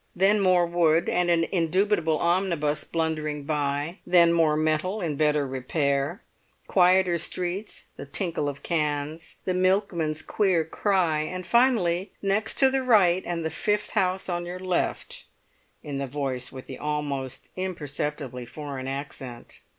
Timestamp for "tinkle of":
8.07-8.63